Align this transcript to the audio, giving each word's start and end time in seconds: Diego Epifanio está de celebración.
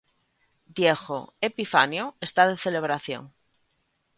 Diego 0.77 1.19
Epifanio 1.49 2.05
está 2.27 2.41
de 2.47 2.61
celebración. 2.65 3.23